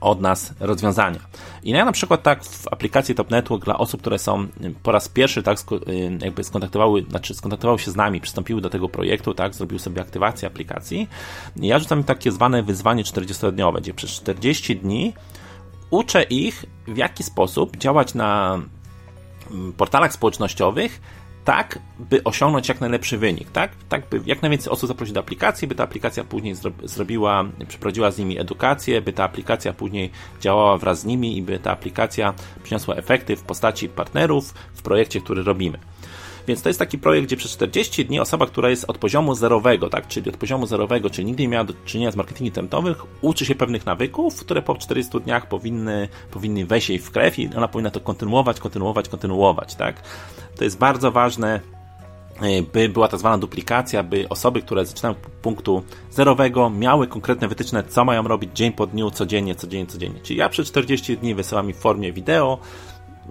od 0.00 0.20
nas 0.20 0.54
rozwiązania. 0.60 1.20
I 1.62 1.70
ja 1.70 1.84
na 1.84 1.92
przykład 1.92 2.22
tak 2.22 2.44
w 2.44 2.68
aplikacji 2.72 3.14
Top 3.14 3.30
Network 3.30 3.64
dla 3.64 3.78
osób, 3.78 4.00
które 4.00 4.18
są 4.18 4.46
po 4.82 4.92
raz 4.92 5.08
pierwszy 5.08 5.42
tak 5.42 5.58
y, 5.88 6.18
jakby 6.22 6.44
skontaktowały, 6.44 7.04
znaczy 7.10 7.34
skontaktowały 7.34 7.78
się 7.78 7.90
z 7.90 7.96
nami, 7.96 8.20
przystąpiły 8.20 8.60
do 8.60 8.70
tego 8.70 8.88
projektu, 8.88 9.34
tak, 9.34 9.54
zrobiły 9.54 9.78
sobie 9.78 10.02
aktywację 10.02 10.48
aplikacji. 10.48 11.08
Ja 11.56 11.78
rzucam 11.78 12.04
takie 12.04 12.32
zwane 12.32 12.62
wyzwanie 12.62 13.04
40-dniowe, 13.04 13.80
gdzie 13.80 13.94
przez 13.94 14.10
40 14.10 14.76
dni 14.76 15.12
uczę 15.90 16.22
ich, 16.22 16.64
w 16.86 16.96
jaki 16.96 17.22
sposób 17.22 17.76
działać 17.76 18.14
na 18.14 18.60
mm, 19.50 19.72
portalach 19.72 20.12
społecznościowych, 20.12 21.00
tak, 21.48 21.78
by 21.98 22.24
osiągnąć 22.24 22.68
jak 22.68 22.80
najlepszy 22.80 23.18
wynik, 23.18 23.50
tak? 23.50 23.70
Tak, 23.88 24.08
by 24.08 24.20
jak 24.26 24.42
najwięcej 24.42 24.72
osób 24.72 24.88
zaprosić 24.88 25.14
do 25.14 25.20
aplikacji, 25.20 25.68
by 25.68 25.74
ta 25.74 25.84
aplikacja 25.84 26.24
później 26.24 26.54
zro 26.54 26.70
zrobiła, 26.84 27.44
przeprowadziła 27.68 28.10
z 28.10 28.18
nimi 28.18 28.40
edukację, 28.40 29.00
by 29.00 29.12
ta 29.12 29.24
aplikacja 29.24 29.72
później 29.72 30.10
działała 30.40 30.78
wraz 30.78 31.00
z 31.00 31.04
nimi 31.04 31.36
i 31.36 31.42
by 31.42 31.58
ta 31.58 31.70
aplikacja 31.70 32.34
przyniosła 32.62 32.94
efekty 32.94 33.36
w 33.36 33.42
postaci 33.42 33.88
partnerów 33.88 34.54
w 34.74 34.82
projekcie, 34.82 35.20
który 35.20 35.42
robimy. 35.42 35.78
Więc 36.48 36.62
to 36.62 36.68
jest 36.68 36.78
taki 36.78 36.98
projekt, 36.98 37.26
gdzie 37.26 37.36
przez 37.36 37.52
40 37.52 38.04
dni 38.04 38.20
osoba, 38.20 38.46
która 38.46 38.70
jest 38.70 38.84
od 38.88 38.98
poziomu 38.98 39.34
zerowego, 39.34 39.90
tak, 39.90 40.06
czyli 40.08 40.30
od 40.30 40.36
poziomu 40.36 40.66
zerowego, 40.66 41.10
czyli 41.10 41.26
nigdy 41.26 41.42
nie 41.42 41.48
miała 41.48 41.64
do 41.64 41.74
czynienia 41.84 42.10
z 42.10 42.16
marketingiem 42.16 42.54
tentowym, 42.54 42.94
uczy 43.20 43.44
się 43.44 43.54
pewnych 43.54 43.86
nawyków, 43.86 44.40
które 44.40 44.62
po 44.62 44.74
40 44.74 45.20
dniach 45.20 45.48
powinny, 45.48 46.08
powinny 46.30 46.66
wejść 46.66 46.88
jej 46.88 46.98
w 46.98 47.10
krew 47.10 47.38
i 47.38 47.50
ona 47.56 47.68
powinna 47.68 47.90
to 47.90 48.00
kontynuować, 48.00 48.60
kontynuować, 48.60 49.08
kontynuować, 49.08 49.74
tak. 49.74 50.02
To 50.56 50.64
jest 50.64 50.78
bardzo 50.78 51.12
ważne, 51.12 51.60
y, 52.42 52.62
by 52.72 52.88
była 52.88 53.08
tak 53.08 53.20
zwana 53.20 53.38
duplikacja, 53.38 54.02
by 54.02 54.28
osoby, 54.28 54.62
które 54.62 54.86
zaczynają 54.86 55.14
punktu 55.42 55.82
zerowego, 56.10 56.70
miały 56.70 57.06
konkretne 57.06 57.48
wytyczne, 57.48 57.84
co 57.88 58.04
mają 58.04 58.22
robić 58.22 58.50
dzień 58.54 58.72
po 58.72 58.86
dniu, 58.86 59.10
codziennie, 59.10 59.54
codziennie, 59.54 59.86
codziennie. 59.86 60.20
Czyli 60.20 60.38
ja 60.38 60.48
przez 60.48 60.68
40 60.68 61.16
dni 61.16 61.34
wysyłam 61.34 61.68
im 61.68 61.74
w 61.74 61.78
formie 61.78 62.12
wideo, 62.12 62.58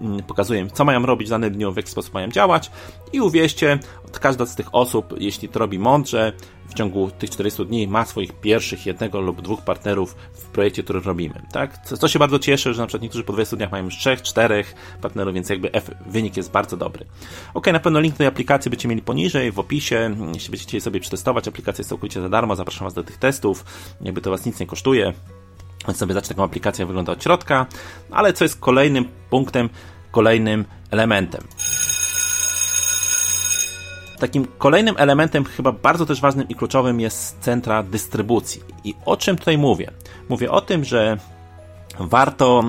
Mm, 0.00 0.22
pokazuję 0.22 0.60
im, 0.60 0.70
co 0.70 0.84
mają 0.84 1.06
robić 1.06 1.28
w 1.28 1.30
danym 1.30 1.50
dniu, 1.50 1.72
w 1.72 1.76
jaki 1.76 1.90
sposób 1.90 2.14
mają 2.14 2.28
działać 2.28 2.70
i 3.12 3.20
uwierzcie, 3.20 3.78
każda 4.20 4.46
z 4.46 4.54
tych 4.54 4.74
osób, 4.74 5.14
jeśli 5.18 5.48
to 5.48 5.58
robi 5.58 5.78
mądrze, 5.78 6.32
w 6.68 6.74
ciągu 6.74 7.10
tych 7.10 7.30
40 7.30 7.66
dni 7.66 7.88
ma 7.88 8.04
swoich 8.04 8.32
pierwszych 8.32 8.86
jednego 8.86 9.20
lub 9.20 9.42
dwóch 9.42 9.62
partnerów 9.62 10.16
w 10.32 10.44
projekcie, 10.44 10.82
który 10.82 11.00
robimy. 11.00 11.42
Tak? 11.52 11.86
Co, 11.86 11.96
co 11.96 12.08
się 12.08 12.18
bardzo 12.18 12.38
cieszy, 12.38 12.74
że 12.74 12.80
na 12.80 12.86
przykład 12.86 13.02
niektórzy 13.02 13.24
po 13.24 13.32
20 13.32 13.56
dniach 13.56 13.72
mają 13.72 13.84
już 13.84 13.96
3, 13.96 14.16
4 14.16 14.64
partnerów, 15.02 15.34
więc 15.34 15.48
jakby 15.48 15.72
F, 15.72 15.90
wynik 16.06 16.36
jest 16.36 16.50
bardzo 16.50 16.76
dobry. 16.76 17.04
Ok, 17.54 17.66
na 17.66 17.80
pewno 17.80 18.00
link 18.00 18.14
do 18.14 18.18
tej 18.18 18.26
aplikacji 18.26 18.70
będziecie 18.70 18.88
mieli 18.88 19.02
poniżej, 19.02 19.52
w 19.52 19.58
opisie. 19.58 20.16
Jeśli 20.34 20.50
będziecie 20.50 20.68
chcieli 20.68 20.80
sobie 20.80 21.00
przetestować, 21.00 21.48
aplikacja 21.48 21.82
jest 21.82 21.88
całkowicie 21.88 22.20
za 22.20 22.28
darmo, 22.28 22.56
zapraszam 22.56 22.86
Was 22.86 22.94
do 22.94 23.02
tych 23.02 23.18
testów. 23.18 23.64
Jakby 24.00 24.20
to 24.20 24.30
Was 24.30 24.46
nic 24.46 24.60
nie 24.60 24.66
kosztuje. 24.66 25.12
Więc 25.88 25.98
sobie 25.98 26.14
zacznę 26.14 26.28
taką 26.28 26.44
aplikację 26.44 26.86
wygląda 26.86 27.12
od 27.12 27.22
środka, 27.22 27.66
ale 28.10 28.32
co 28.32 28.44
jest 28.44 28.60
kolejnym 28.60 29.04
punktem, 29.30 29.68
kolejnym 30.10 30.64
elementem. 30.90 31.40
Takim 34.18 34.46
kolejnym 34.58 34.94
elementem, 34.98 35.44
chyba 35.44 35.72
bardzo 35.72 36.06
też 36.06 36.20
ważnym 36.20 36.48
i 36.48 36.54
kluczowym 36.54 37.00
jest 37.00 37.38
centra 37.40 37.82
dystrybucji. 37.82 38.62
I 38.84 38.94
o 39.04 39.16
czym 39.16 39.36
tutaj 39.36 39.58
mówię? 39.58 39.90
Mówię 40.28 40.50
o 40.50 40.60
tym, 40.60 40.84
że 40.84 41.18
warto 41.98 42.64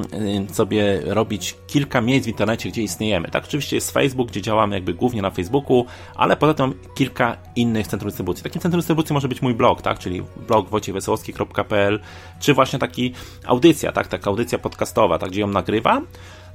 y, 0.50 0.54
sobie 0.54 1.02
robić 1.06 1.56
kilka 1.68 2.02
miejsc 2.02 2.26
w 2.26 2.30
internecie, 2.30 2.70
gdzie 2.70 2.82
istniejemy. 2.82 3.28
Tak, 3.28 3.44
oczywiście 3.44 3.76
jest 3.76 3.92
Facebook, 3.92 4.28
gdzie 4.28 4.42
działamy 4.42 4.76
jakby 4.76 4.94
głównie 4.94 5.22
na 5.22 5.30
Facebooku, 5.32 5.86
ale 6.16 6.38
poza 6.38 6.54
tym 6.54 6.74
kilka 6.96 7.38
innych 7.56 7.88
centrum 7.88 8.10
dystrybucji. 8.10 8.44
Takim 8.44 8.62
centrum 8.62 8.80
dystrybucji 8.80 9.14
może 9.14 9.28
być 9.28 9.42
mój 9.42 9.54
blog, 9.54 9.82
tak, 9.82 10.00
czyli 10.00 10.24
blog 10.48 10.70
wojciechwesołowski.pl, 10.70 12.00
czy 12.40 12.54
właśnie 12.54 12.80
taki 12.80 13.14
audycja, 13.46 13.92
tak, 13.92 14.08
taka 14.08 14.30
audycja 14.30 14.60
podcastowa, 14.60 15.20
tak, 15.20 15.30
gdzie 15.30 15.42
ją 15.42 15.48
nagrywam 15.48 16.06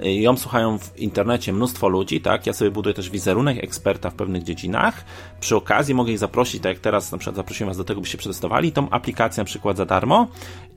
ją 0.01 0.37
słuchają 0.37 0.79
w 0.79 0.99
internecie 0.99 1.53
mnóstwo 1.53 1.89
ludzi, 1.89 2.21
tak? 2.21 2.47
Ja 2.47 2.53
sobie 2.53 2.71
buduję 2.71 2.95
też 2.95 3.11
wizerunek 3.11 3.65
eksperta 3.65 4.11
w 4.11 4.15
pewnych 4.15 4.43
dziedzinach. 4.43 5.05
Przy 5.41 5.57
okazji 5.57 5.95
mogę 5.95 6.13
ich 6.13 6.19
zaprosić, 6.19 6.63
tak 6.63 6.73
jak 6.73 6.79
teraz 6.79 7.13
na 7.13 7.19
przykład 7.19 7.37
zaprosiłem 7.37 7.69
Was 7.71 7.77
do 7.77 7.85
tego, 7.85 8.01
byście 8.01 8.19
przetestowali 8.19 8.73
tą 8.73 8.91
aplikację 8.91 9.41
na 9.41 9.45
przykład 9.45 9.77
za 9.77 9.85
darmo 9.85 10.27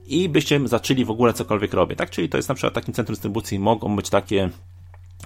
i 0.06 0.28
byście 0.28 0.68
zaczęli 0.68 1.04
w 1.04 1.10
ogóle 1.10 1.32
cokolwiek 1.32 1.74
robić, 1.74 1.98
tak? 1.98 2.10
Czyli 2.10 2.28
to 2.28 2.36
jest 2.36 2.48
na 2.48 2.54
przykład 2.54 2.74
takim 2.74 2.94
centrum 2.94 3.14
dystrybucji 3.14 3.58
mogą 3.58 3.96
być 3.96 4.10
takie 4.10 4.50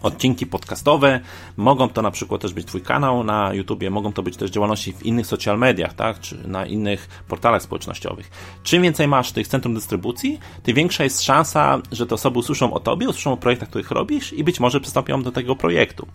odcinki 0.02 0.46
podcastowe, 0.46 1.20
mogą 1.56 1.88
to 1.88 2.02
na 2.02 2.10
przykład 2.10 2.40
też 2.40 2.52
być 2.52 2.66
Twój 2.66 2.80
kanał 2.80 3.24
na 3.24 3.54
YouTubie, 3.54 3.90
mogą 3.90 4.12
to 4.12 4.22
być 4.22 4.36
też 4.36 4.50
działalności 4.50 4.92
w 4.92 5.06
innych 5.06 5.26
social 5.26 5.58
mediach, 5.58 5.94
tak, 5.94 6.20
czy 6.20 6.48
na 6.48 6.66
innych 6.66 7.24
portalach 7.28 7.62
społecznościowych. 7.62 8.30
Czym 8.62 8.82
więcej 8.82 9.08
masz 9.08 9.32
tych 9.32 9.48
centrum 9.48 9.74
dystrybucji, 9.74 10.38
tym 10.62 10.74
większa 10.74 11.04
jest 11.04 11.22
szansa, 11.22 11.80
że 11.92 12.06
te 12.06 12.14
osoby 12.14 12.38
usłyszą 12.38 12.72
o 12.72 12.80
Tobie, 12.80 13.08
usłyszą 13.08 13.32
o 13.32 13.36
projektach, 13.36 13.68
których 13.68 13.90
robisz 13.90 14.32
i 14.32 14.44
być 14.44 14.60
może 14.60 14.80
przystąpią 14.80 15.22
do 15.22 15.32
tego 15.32 15.56
projektu. 15.56 16.06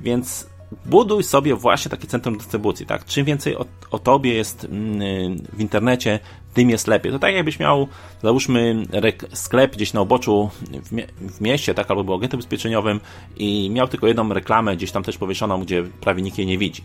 Więc 0.00 0.51
buduj 0.86 1.24
sobie 1.24 1.54
właśnie 1.54 1.90
takie 1.90 2.06
centrum 2.06 2.38
dystrybucji, 2.38 2.86
tak? 2.86 3.04
Czym 3.04 3.24
więcej 3.24 3.56
o, 3.56 3.64
o 3.90 3.98
tobie 3.98 4.34
jest 4.34 4.64
mm, 4.64 5.38
w 5.52 5.60
internecie, 5.60 6.18
tym 6.54 6.70
jest 6.70 6.86
lepiej. 6.86 7.12
To 7.12 7.18
tak 7.18 7.34
jakbyś 7.34 7.58
miał, 7.58 7.88
załóżmy, 8.22 8.86
sklep 9.32 9.76
gdzieś 9.76 9.92
na 9.92 10.00
uboczu 10.00 10.50
w, 10.84 10.92
mie 10.92 11.06
w 11.20 11.40
mieście, 11.40 11.74
tak, 11.74 11.90
albo 11.90 12.04
był 12.04 12.14
agentem 12.14 12.38
ubezpieczeniowym 12.38 13.00
i 13.36 13.70
miał 13.70 13.88
tylko 13.88 14.06
jedną 14.06 14.32
reklamę 14.32 14.76
gdzieś 14.76 14.90
tam 14.90 15.02
też 15.02 15.18
powieszoną, 15.18 15.60
gdzie 15.60 15.82
prawie 15.82 16.22
nikt 16.22 16.38
jej 16.38 16.46
nie 16.46 16.58
widzi. 16.58 16.84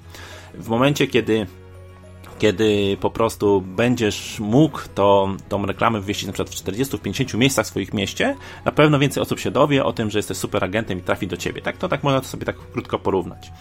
W 0.53 0.69
momencie, 0.69 1.07
kiedy 1.07 1.47
kiedy 2.39 2.97
po 3.01 3.11
prostu 3.11 3.61
będziesz 3.61 4.39
mógł 4.39 4.79
to, 4.95 5.29
tą 5.49 5.65
reklamę 5.65 5.99
wywieźć 5.99 6.25
na 6.25 6.33
przykład 6.33 6.55
w 6.55 6.63
40-50 6.63 7.37
miejscach 7.37 7.65
w 7.65 7.69
swoich 7.69 7.93
mieście, 7.93 8.35
na 8.65 8.71
pewno 8.71 8.99
więcej 8.99 9.23
osób 9.23 9.39
się 9.39 9.51
dowie 9.51 9.85
o 9.85 9.93
tym, 9.93 10.09
że 10.09 10.19
jesteś 10.19 10.37
super 10.37 10.63
agentem 10.63 10.99
i 10.99 11.01
trafi 11.01 11.27
do 11.27 11.37
ciebie. 11.37 11.61
Tak, 11.61 11.77
to 11.77 11.89
tak 11.89 12.03
można 12.03 12.21
to 12.21 12.27
sobie 12.27 12.45
tak 12.45 12.55
krótko 12.71 12.99
porównać. 12.99 13.51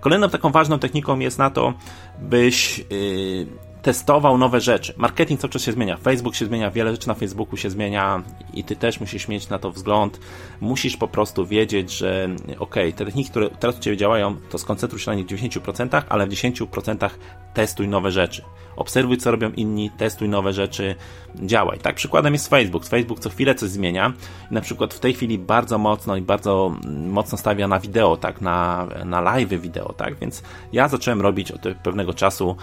Kolejną 0.00 0.28
taką 0.28 0.52
ważną 0.52 0.78
techniką 0.78 1.18
jest 1.18 1.38
na 1.38 1.50
to, 1.50 1.74
byś 2.18 2.78
yy, 2.78 3.46
testował 3.82 4.38
nowe 4.38 4.60
rzeczy. 4.60 4.94
Marketing 4.96 5.40
cały 5.40 5.50
czas 5.50 5.62
się 5.62 5.72
zmienia. 5.72 5.96
Facebook 5.96 6.34
się 6.34 6.46
zmienia, 6.46 6.70
wiele 6.70 6.90
rzeczy 6.90 7.08
na 7.08 7.14
Facebooku 7.14 7.56
się 7.56 7.70
zmienia 7.70 8.22
i 8.54 8.64
ty 8.64 8.76
też 8.76 9.00
musisz 9.00 9.28
mieć 9.28 9.48
na 9.48 9.58
to 9.58 9.70
wzgląd. 9.70 10.20
Musisz 10.60 10.96
po 10.96 11.08
prostu 11.08 11.46
wiedzieć, 11.46 11.90
że 11.90 12.28
ok, 12.58 12.74
te 12.74 13.04
techniki, 13.04 13.30
które 13.30 13.50
teraz 13.50 13.78
u 13.78 13.80
ciebie 13.80 13.96
działają, 13.96 14.36
to 14.50 14.58
skoncentruj 14.58 15.00
się 15.00 15.10
na 15.10 15.14
nich 15.14 15.26
w 15.26 15.30
90%, 15.30 16.02
ale 16.08 16.26
w 16.26 16.30
10% 16.30 17.10
testuj 17.54 17.88
nowe 17.88 18.10
rzeczy. 18.10 18.42
Obserwuj, 18.76 19.16
co 19.16 19.30
robią 19.30 19.50
inni, 19.50 19.90
testuj 19.90 20.28
nowe 20.28 20.52
rzeczy, 20.52 20.94
działaj. 21.34 21.78
Tak, 21.78 21.94
przykładem 21.94 22.32
jest 22.32 22.48
Facebook. 22.48 22.86
Facebook 22.86 23.20
co 23.20 23.30
chwilę 23.30 23.54
coś 23.54 23.70
zmienia. 23.70 24.12
Na 24.50 24.60
przykład 24.60 24.94
w 24.94 25.00
tej 25.00 25.14
chwili 25.14 25.38
bardzo 25.38 25.78
mocno 25.78 26.16
i 26.16 26.22
bardzo 26.22 26.74
mocno 27.06 27.38
stawia 27.38 27.68
na 27.68 27.80
wideo, 27.80 28.16
tak, 28.16 28.40
na, 28.40 28.86
na 29.04 29.20
live 29.20 29.48
wideo, 29.48 29.92
tak, 29.92 30.18
więc 30.18 30.42
ja 30.72 30.88
zacząłem 30.88 31.20
robić 31.20 31.52
od 31.52 31.60
pewnego 31.82 32.14
czasu 32.14 32.56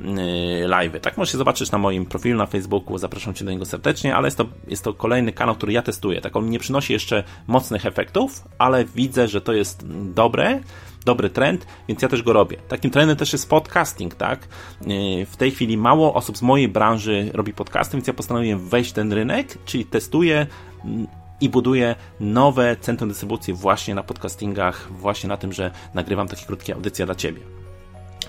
Y, 0.00 0.68
live. 0.68 1.00
Tak 1.00 1.16
możecie 1.16 1.38
zobaczyć 1.38 1.70
na 1.70 1.78
moim 1.78 2.06
profilu 2.06 2.38
na 2.38 2.46
Facebooku, 2.46 2.98
zapraszam 2.98 3.34
Cię 3.34 3.44
do 3.44 3.50
niego 3.50 3.64
serdecznie, 3.64 4.16
ale 4.16 4.26
jest 4.26 4.36
to, 4.36 4.46
jest 4.68 4.84
to 4.84 4.94
kolejny 4.94 5.32
kanał, 5.32 5.54
który 5.54 5.72
ja 5.72 5.82
testuję. 5.82 6.20
Tak 6.20 6.36
on 6.36 6.50
nie 6.50 6.58
przynosi 6.58 6.92
jeszcze 6.92 7.24
mocnych 7.46 7.86
efektów, 7.86 8.44
ale 8.58 8.84
widzę, 8.84 9.28
że 9.28 9.40
to 9.40 9.52
jest 9.52 9.84
dobre, 10.14 10.60
dobry 11.04 11.30
trend, 11.30 11.66
więc 11.88 12.02
ja 12.02 12.08
też 12.08 12.22
go 12.22 12.32
robię. 12.32 12.56
Takim 12.68 12.90
trendem 12.90 13.16
też 13.16 13.32
jest 13.32 13.48
podcasting, 13.48 14.14
tak? 14.14 14.48
Y, 14.82 15.26
w 15.26 15.36
tej 15.36 15.50
chwili 15.50 15.76
mało 15.76 16.14
osób 16.14 16.38
z 16.38 16.42
mojej 16.42 16.68
branży 16.68 17.30
robi 17.34 17.52
podcasty, 17.52 17.96
więc 17.96 18.06
ja 18.06 18.14
postanowiłem 18.14 18.68
wejść 18.68 18.90
w 18.90 18.94
ten 18.94 19.12
rynek, 19.12 19.58
czyli 19.64 19.84
testuję 19.84 20.46
mm, 20.84 21.06
i 21.40 21.48
buduję 21.48 21.94
nowe 22.20 22.76
centrum 22.80 23.08
dystrybucji 23.08 23.54
właśnie 23.54 23.94
na 23.94 24.02
podcastingach, 24.02 24.92
właśnie 24.92 25.28
na 25.28 25.36
tym, 25.36 25.52
że 25.52 25.70
nagrywam 25.94 26.28
takie 26.28 26.46
krótkie 26.46 26.74
audycje 26.74 27.06
dla 27.06 27.14
Ciebie. 27.14 27.40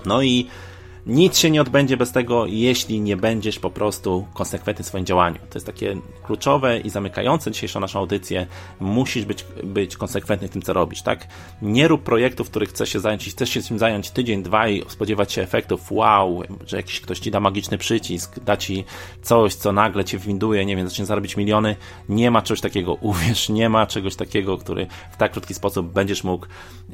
No 0.05 0.21
i 0.21 0.47
nic 1.05 1.37
się 1.37 1.51
nie 1.51 1.61
odbędzie 1.61 1.97
bez 1.97 2.11
tego, 2.11 2.45
jeśli 2.45 3.01
nie 3.01 3.17
będziesz 3.17 3.59
po 3.59 3.69
prostu 3.69 4.27
konsekwentny 4.33 4.83
w 4.83 4.87
swoim 4.87 5.05
działaniu. 5.05 5.37
To 5.49 5.57
jest 5.57 5.65
takie 5.65 5.97
kluczowe 6.23 6.79
i 6.79 6.89
zamykające 6.89 7.51
dzisiejszą 7.51 7.79
naszą 7.79 7.99
audycję. 7.99 8.47
Musisz 8.79 9.25
być, 9.25 9.45
być 9.63 9.97
konsekwentny 9.97 10.47
w 10.47 10.51
tym, 10.51 10.61
co 10.61 10.73
robisz, 10.73 11.01
tak? 11.01 11.27
Nie 11.61 11.87
rób 11.87 12.03
projektów, 12.03 12.49
których 12.49 12.69
chcesz 12.69 12.89
się 12.89 12.99
zająć 12.99 13.27
i 13.27 13.31
chcesz 13.31 13.49
się 13.49 13.63
tym 13.63 13.79
zająć 13.79 14.11
tydzień, 14.11 14.43
dwa 14.43 14.67
i 14.67 14.83
spodziewać 14.87 15.33
się 15.33 15.41
efektów, 15.41 15.91
wow, 15.91 16.43
że 16.67 16.77
jakiś 16.77 17.01
ktoś 17.01 17.19
ci 17.19 17.31
da 17.31 17.39
magiczny 17.39 17.77
przycisk, 17.77 18.39
da 18.39 18.57
ci 18.57 18.83
coś, 19.21 19.55
co 19.55 19.71
nagle 19.71 20.05
cię 20.05 20.17
winduje, 20.17 20.65
nie 20.65 20.75
wiem, 20.75 20.89
zacznie 20.89 21.05
zarobić 21.05 21.37
miliony. 21.37 21.75
Nie 22.09 22.31
ma 22.31 22.41
czegoś 22.41 22.61
takiego, 22.61 22.93
uwierz, 23.11 23.49
nie 23.49 23.69
ma 23.69 23.87
czegoś 23.87 24.15
takiego, 24.15 24.57
który 24.57 24.87
w 25.11 25.17
tak 25.17 25.31
krótki 25.31 25.53
sposób 25.53 25.93
będziesz 25.93 26.23
mógł 26.23 26.47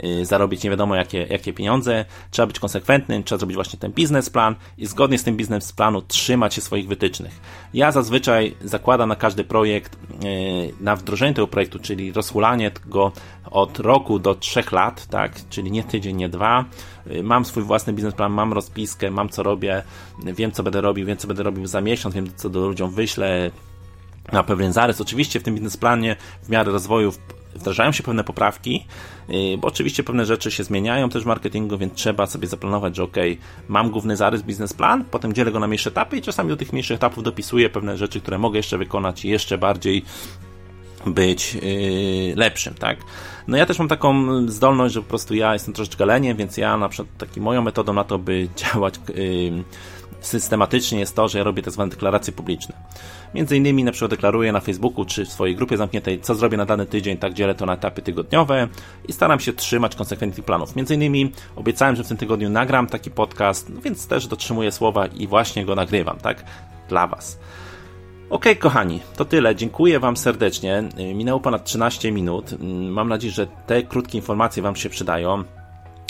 y, 0.04 0.26
zarobić 0.26 0.64
nie 0.64 0.70
wiadomo 0.70 0.96
jakie, 0.96 1.28
jakie 1.30 1.54
pieniądze. 1.54 2.06
Trzeba 2.32 2.48
być 2.48 2.60
konsekwentnym, 2.60 3.24
trzeba 3.24 3.40
zrobić 3.40 3.56
właśnie 3.56 3.80
ten 3.80 3.92
biznesplan 4.02 4.56
i 4.78 4.86
zgodnie 4.86 5.18
z 5.18 5.24
tym 5.24 5.38
biznesplanu 5.38 6.02
trzymać 6.02 6.54
się 6.54 6.62
swoich 6.62 6.88
wytycznych. 6.88 7.40
Ja 7.74 7.92
zazwyczaj 7.92 8.56
zakładam 8.64 9.10
na 9.10 9.16
każdy 9.16 9.44
projekt, 9.44 9.96
e, 9.96 9.98
na 10.84 10.96
wdrożenie 10.96 11.34
tego 11.34 11.48
projektu, 11.48 11.80
czyli 11.80 12.12
rozhulanie 12.12 12.72
go 12.86 13.12
od 13.52 13.80
roku 13.80 14.20
do 14.20 14.36
trzech 14.36 14.72
lat, 14.72 15.08
tak, 15.08 15.32
czyli 15.50 15.72
nie 15.72 15.84
tydzień, 15.84 16.16
nie 16.16 16.30
dwa. 16.30 16.66
E, 17.08 17.24
mam 17.24 17.46
swój 17.46 17.64
własny 17.64 17.94
biznesplan, 17.94 18.32
mam 18.32 18.54
rozpiskę, 18.54 19.12
mam 19.12 19.30
co 19.30 19.44
robię, 19.44 19.84
wiem 20.24 20.52
co 20.52 20.64
będę 20.64 20.82
robił, 20.82 21.06
wiem 21.06 21.18
co 21.18 21.28
będę 21.28 21.44
robił 21.44 21.68
za 21.68 21.82
miesiąc, 21.82 22.16
wiem 22.16 22.28
co 22.36 22.50
do 22.50 22.68
ludziom 22.68 22.92
wyślę, 22.92 23.52
na 24.32 24.44
pewien 24.44 24.74
zarys. 24.74 25.02
Oczywiście 25.02 25.40
w 25.40 25.44
tym 25.44 25.54
biznesplanie 25.54 26.16
w 26.44 26.50
miarę 26.50 26.72
rozwoju 26.72 27.12
wdrażają 27.56 27.92
się 27.92 28.04
pewne 28.04 28.24
poprawki, 28.24 28.86
y, 29.30 29.58
bo 29.58 29.68
oczywiście 29.68 30.04
pewne 30.04 30.26
rzeczy 30.26 30.52
się 30.52 30.64
zmieniają 30.64 31.10
też 31.10 31.24
w 31.24 31.26
marketingu, 31.26 31.78
więc 31.78 31.94
trzeba 31.94 32.28
sobie 32.28 32.48
zaplanować, 32.48 32.96
że 32.96 33.04
ok, 33.04 33.18
mam 33.68 33.90
główny 33.90 34.18
zarys, 34.18 34.42
biznesplan, 34.42 35.06
potem 35.12 35.34
dzielę 35.34 35.52
go 35.52 35.60
na 35.60 35.68
mniejsze 35.68 35.90
etapy 35.90 36.18
i 36.18 36.22
czasami 36.22 36.50
do 36.50 36.58
tych 36.58 36.74
mniejszych 36.74 36.96
etapów 36.96 37.24
dopisuję 37.24 37.70
pewne 37.70 37.98
rzeczy, 37.98 38.22
które 38.22 38.38
mogę 38.38 38.60
jeszcze 38.60 38.78
wykonać 38.78 39.26
i 39.26 39.30
jeszcze 39.30 39.58
bardziej 39.58 40.06
być 41.06 41.54
yy, 41.54 42.36
lepszym, 42.36 42.74
tak? 42.74 42.98
No 43.48 43.58
ja 43.58 43.66
też 43.66 43.80
mam 43.80 43.88
taką 43.88 44.28
zdolność, 44.48 44.94
że 44.94 45.02
po 45.02 45.08
prostu 45.08 45.36
ja 45.36 45.54
jestem 45.54 45.74
troszeczkę 45.74 46.06
leniem, 46.06 46.38
więc 46.38 46.58
ja 46.58 46.78
na 46.78 46.90
przykład 46.90 47.18
taką 47.18 47.42
moją 47.42 47.62
metodą 47.62 47.94
na 47.94 48.04
to, 48.04 48.18
by 48.18 48.48
działać 48.74 48.96
yy, 49.16 49.64
systematycznie 50.22 51.00
jest 51.00 51.16
to, 51.16 51.28
że 51.28 51.38
ja 51.38 51.44
robię 51.44 51.64
tak 51.64 51.74
zwane 51.74 51.90
deklaracje 51.90 52.34
publiczne. 52.34 52.76
Między 53.34 53.58
innymi 53.58 53.84
na 53.84 53.92
przykład 53.92 54.12
deklaruję 54.12 54.52
na 54.52 54.60
Facebooku 54.60 55.06
czy 55.06 55.26
w 55.26 55.32
swojej 55.32 55.56
grupie 55.56 55.78
zamkniętej, 55.78 56.22
co 56.22 56.36
zrobię 56.36 56.58
na 56.58 56.66
dany 56.66 56.86
tydzień, 56.86 57.18
tak 57.18 57.34
dzielę 57.34 57.56
to 57.56 57.66
na 57.66 57.74
etapy 57.74 58.02
tygodniowe 58.02 58.68
i 59.08 59.14
staram 59.14 59.40
się 59.40 59.54
trzymać 59.54 59.96
konsekwentnie 59.96 60.36
tych 60.36 60.46
planów. 60.46 60.76
Między 60.76 60.96
innymi 60.96 61.32
obiecałem, 61.56 61.96
że 61.96 62.04
w 62.04 62.08
tym 62.08 62.18
tygodniu 62.18 62.50
nagram 62.50 62.88
taki 62.88 63.12
podcast, 63.12 63.70
no 63.70 63.82
więc 63.82 64.08
też 64.08 64.28
dotrzymuję 64.28 64.72
słowa 64.72 65.08
i 65.08 65.28
właśnie 65.28 65.66
go 65.66 65.76
nagrywam, 65.76 66.18
tak? 66.18 66.44
Dla 66.90 67.08
Was. 67.08 67.40
Ok, 68.30 68.46
kochani, 68.60 69.00
to 69.16 69.26
tyle. 69.26 69.56
Dziękuję 69.56 70.00
Wam 70.00 70.18
serdecznie. 70.18 70.84
Minęło 71.16 71.40
ponad 71.40 71.66
13 71.66 72.12
minut. 72.12 72.56
Mam 72.90 73.10
nadzieję, 73.10 73.34
że 73.34 73.48
te 73.48 73.84
krótkie 73.84 74.18
informacje 74.18 74.64
Wam 74.64 74.76
się 74.76 74.90
przydają. 74.90 75.44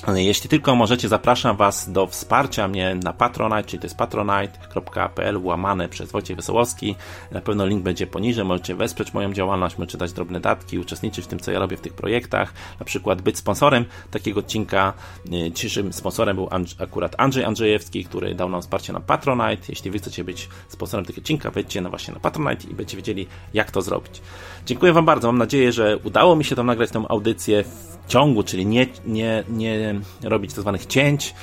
Jeśli 0.07 0.49
tylko 0.49 0.75
możecie, 0.75 1.07
zapraszam 1.07 1.57
Was 1.57 1.91
do 1.91 2.07
wsparcia 2.07 2.67
mnie 2.67 2.95
na 3.03 3.13
Patronite, 3.13 3.63
czyli 3.63 3.79
to 3.79 3.85
jest 3.85 3.97
patronite.pl 3.97 5.37
łamane 5.37 5.89
przez 5.89 6.11
Wojciech 6.11 6.35
Wesołowski. 6.35 6.95
Na 7.31 7.41
pewno 7.41 7.65
link 7.65 7.83
będzie 7.83 8.07
poniżej, 8.07 8.45
możecie 8.45 8.75
wesprzeć 8.75 9.13
moją 9.13 9.33
działalność, 9.33 9.77
możecie 9.77 9.97
dać 9.97 10.13
drobne 10.13 10.39
datki, 10.39 10.79
uczestniczyć 10.79 11.25
w 11.25 11.27
tym, 11.27 11.39
co 11.39 11.51
ja 11.51 11.59
robię 11.59 11.77
w 11.77 11.81
tych 11.81 11.93
projektach, 11.93 12.53
na 12.79 12.85
przykład 12.85 13.21
być 13.21 13.37
sponsorem 13.37 13.85
takiego 14.11 14.39
odcinka. 14.39 14.93
Y, 15.33 15.51
dzisiejszym 15.51 15.93
sponsorem 15.93 16.35
był 16.35 16.49
akurat 16.79 17.15
Andrzej 17.17 17.43
Andrzejewski, 17.43 18.05
który 18.05 18.35
dał 18.35 18.49
nam 18.49 18.61
wsparcie 18.61 18.93
na 18.93 18.99
Patronite. 18.99 19.63
Jeśli 19.69 19.91
Wy 19.91 19.97
chcecie 19.99 20.23
być 20.23 20.49
sponsorem 20.67 21.05
tego 21.05 21.21
odcinka, 21.21 21.51
wejdźcie 21.51 21.81
na 21.81 21.89
właśnie 21.89 22.13
na 22.13 22.19
Patronite 22.19 22.67
i 22.67 22.73
będziecie 22.73 22.97
wiedzieli, 22.97 23.27
jak 23.53 23.71
to 23.71 23.81
zrobić. 23.81 24.21
Dziękuję 24.65 24.93
Wam 24.93 25.05
bardzo, 25.05 25.27
mam 25.27 25.37
nadzieję, 25.37 25.71
że 25.71 25.97
udało 25.97 26.35
mi 26.35 26.43
się 26.43 26.55
tam 26.55 26.65
nagrać 26.65 26.91
tę 26.91 27.05
audycję 27.09 27.63
w 27.63 27.91
ciągu, 28.07 28.43
czyli 28.43 28.65
nie, 28.65 28.87
nie, 29.05 29.43
nie 29.49 29.90
robić 30.23 30.51
tak 30.53 30.61
zwanych 30.61 30.85
cięć, 30.85 31.35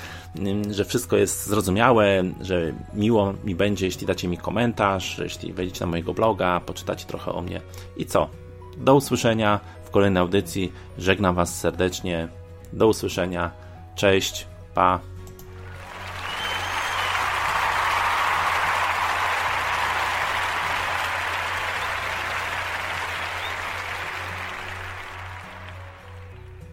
że 0.71 0.85
wszystko 0.85 1.17
jest 1.17 1.47
zrozumiałe, 1.47 2.25
że 2.41 2.73
miło 2.95 3.35
mi 3.45 3.55
będzie, 3.55 3.87
jeśli 3.87 4.07
dacie 4.07 4.29
mi 4.29 4.39
komentarz, 4.39 5.19
jeśli 5.19 5.53
wejdziecie 5.53 5.81
na 5.85 5.91
mojego 5.91 6.15
bloga, 6.15 6.61
poczytacie 6.61 7.07
trochę 7.07 7.33
o 7.33 7.41
mnie. 7.41 7.61
I 7.97 8.07
co? 8.07 8.29
Do 8.77 8.95
usłyszenia 8.95 9.61
w 9.85 9.91
kolejnej 9.91 10.21
audycji. 10.21 10.73
Żegnam 10.99 11.35
Was 11.35 11.61
serdecznie. 11.61 12.29
Do 12.73 12.89
usłyszenia. 12.89 13.51
Cześć. 13.95 14.47
Pa. 14.75 15.01